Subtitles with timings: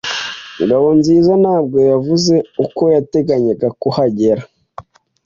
[0.63, 4.41] Ngabonziza ntabwo yavuze uko yateganyaga kuhagera.